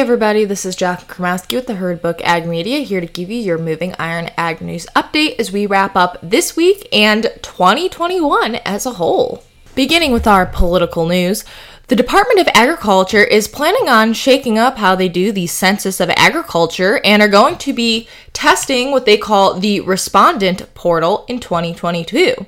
[0.00, 3.36] everybody, this is Jack Krymowski with the Herd Book Ag Media here to give you
[3.36, 8.86] your Moving Iron Ag News update as we wrap up this week and 2021 as
[8.86, 9.44] a whole.
[9.74, 11.44] Beginning with our political news,
[11.88, 16.08] the Department of Agriculture is planning on shaking up how they do the Census of
[16.16, 22.46] Agriculture and are going to be testing what they call the Respondent Portal in 2022.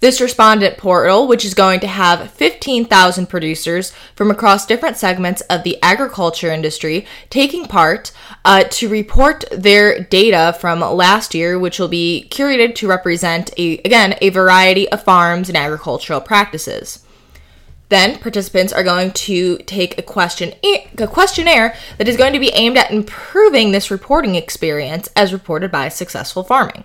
[0.00, 5.64] This respondent portal, which is going to have 15,000 producers from across different segments of
[5.64, 8.12] the agriculture industry taking part
[8.44, 13.78] uh, to report their data from last year, which will be curated to represent a
[13.78, 17.04] again a variety of farms and agricultural practices.
[17.88, 22.52] Then participants are going to take a question a questionnaire that is going to be
[22.54, 26.84] aimed at improving this reporting experience as reported by successful farming.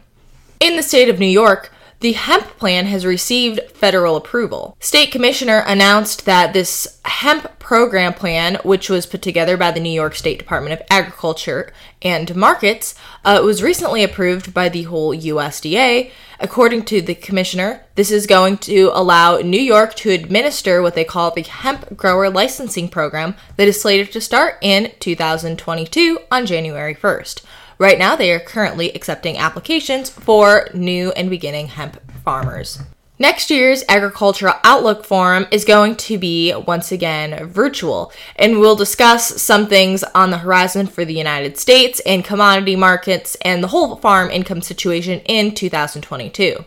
[0.59, 1.71] In the state of New York,
[2.03, 4.75] the hemp plan has received federal approval.
[4.81, 9.89] State Commissioner announced that this hemp program plan, which was put together by the New
[9.89, 11.71] York State Department of Agriculture
[12.01, 12.93] and Markets,
[13.23, 16.11] uh, was recently approved by the whole USDA.
[16.41, 21.05] According to the commissioner, this is going to allow New York to administer what they
[21.05, 26.95] call the hemp grower licensing program that is slated to start in 2022 on January
[26.95, 27.43] 1st.
[27.83, 32.79] Right now, they are currently accepting applications for new and beginning hemp farmers.
[33.19, 39.41] Next year's Agricultural Outlook Forum is going to be once again virtual, and we'll discuss
[39.41, 43.97] some things on the horizon for the United States and commodity markets and the whole
[43.97, 46.63] farm income situation in 2022.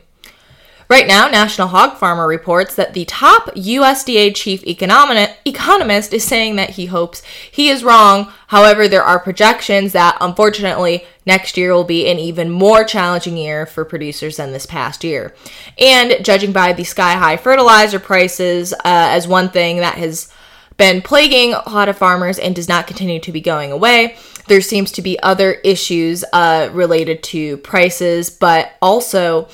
[0.88, 6.70] Right now, National Hog Farmer reports that the top USDA chief economist is saying that
[6.70, 8.32] he hopes he is wrong.
[8.48, 13.66] However, there are projections that unfortunately next year will be an even more challenging year
[13.66, 15.34] for producers than this past year.
[15.76, 20.32] And judging by the sky high fertilizer prices uh, as one thing that has
[20.76, 24.16] been plaguing a lot of farmers and does not continue to be going away.
[24.46, 29.48] There seems to be other issues uh, related to prices, but also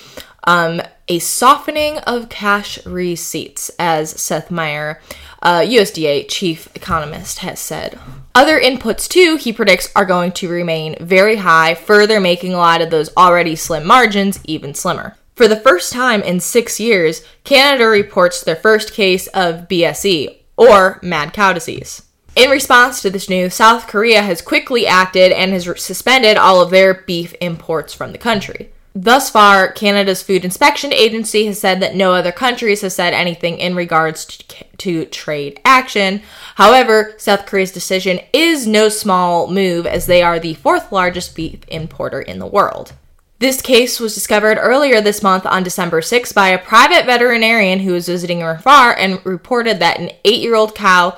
[0.45, 4.99] um, a softening of cash receipts, as Seth Meyer,
[5.43, 7.99] uh, USDA chief economist, has said.
[8.35, 12.81] Other inputs, too, he predicts are going to remain very high, further making a lot
[12.81, 15.15] of those already slim margins even slimmer.
[15.35, 20.99] For the first time in six years, Canada reports their first case of BSE, or
[21.03, 22.09] mad cow disease.
[22.37, 26.71] In response to this news, South Korea has quickly acted and has suspended all of
[26.71, 28.73] their beef imports from the country.
[28.95, 33.59] Thus far, Canada's Food Inspection Agency has said that no other countries have said anything
[33.59, 36.21] in regards to, to, trade action.
[36.57, 41.61] However, South Korea's decision is no small move as they are the fourth largest beef
[41.69, 42.93] importer in the world.
[43.39, 47.93] This case was discovered earlier this month on December 6 by a private veterinarian who
[47.93, 51.17] was visiting a farm and reported that an eight year old cow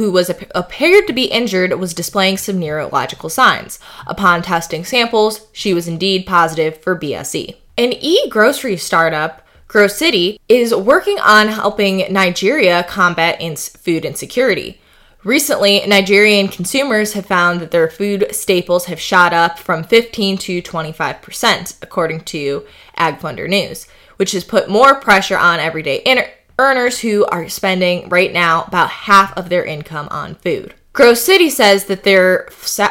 [0.00, 3.78] who was appeared to be injured, was displaying some neurological signs.
[4.06, 7.54] Upon testing samples, she was indeed positive for BSE.
[7.76, 14.80] An e grocery startup, Grocedy, is working on helping Nigeria combat ins- food insecurity.
[15.22, 20.62] Recently, Nigerian consumers have found that their food staples have shot up from 15 to
[20.62, 22.64] 25%, according to
[22.96, 28.32] AgFunder News, which has put more pressure on everyday inter- earners who are spending right
[28.32, 30.74] now about half of their income on food.
[30.92, 32.48] Grocedy says that their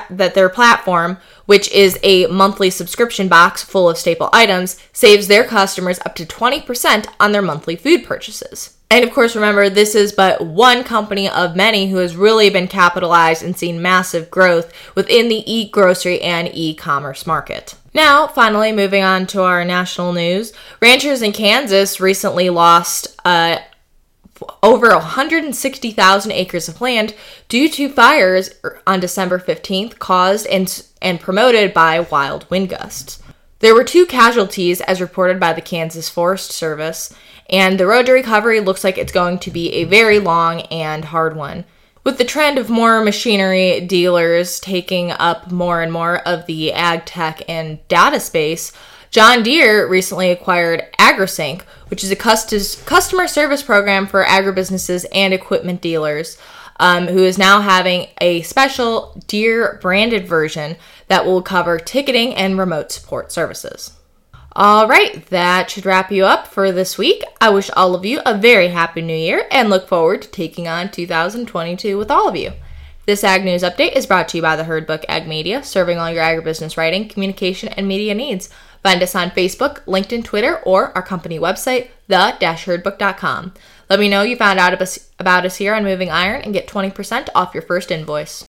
[0.09, 5.43] that their platform, which is a monthly subscription box full of staple items, saves their
[5.43, 8.77] customers up to 20% on their monthly food purchases.
[8.91, 12.67] And of course, remember, this is but one company of many who has really been
[12.67, 17.75] capitalized and seen massive growth within the e grocery and e commerce market.
[17.93, 20.53] Now, finally, moving on to our national news.
[20.81, 23.57] Ranchers in Kansas recently lost uh,
[24.61, 27.15] over 160,000 acres of land
[27.47, 28.51] due to fires
[28.85, 33.21] on December 15th caused and, and promoted by wild wind gusts.
[33.59, 37.13] There were two casualties, as reported by the Kansas Forest Service,
[37.49, 41.05] and the road to recovery looks like it's going to be a very long and
[41.05, 41.65] hard one.
[42.09, 47.05] With the trend of more machinery dealers taking up more and more of the ag
[47.05, 48.71] tech and data space,
[49.11, 55.81] John Deere recently acquired AgriSync, which is a customer service program for agribusinesses and equipment
[55.81, 56.39] dealers,
[56.79, 60.77] um, who is now having a special Deere branded version
[61.09, 63.98] that will cover ticketing and remote support services.
[64.61, 67.23] All right, that should wrap you up for this week.
[67.39, 70.67] I wish all of you a very happy new year and look forward to taking
[70.67, 72.51] on 2022 with all of you.
[73.05, 75.97] This Ag News Update is brought to you by the Herd Book Ag Media, serving
[75.97, 78.49] all your agribusiness writing, communication, and media needs.
[78.83, 83.53] Find us on Facebook, LinkedIn, Twitter, or our company website, the-herdbook.com.
[83.89, 84.73] Let me know you found out
[85.19, 88.29] about us here on Moving Iron and get 20% off your first invoice.